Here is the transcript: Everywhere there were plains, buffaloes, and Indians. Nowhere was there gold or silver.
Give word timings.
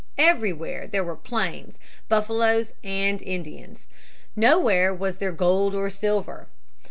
Everywhere 0.17 0.87
there 0.87 1.03
were 1.03 1.15
plains, 1.15 1.75
buffaloes, 2.09 2.73
and 2.83 3.21
Indians. 3.21 3.85
Nowhere 4.35 4.91
was 4.91 5.17
there 5.17 5.31
gold 5.31 5.75
or 5.75 5.91
silver. 5.91 6.47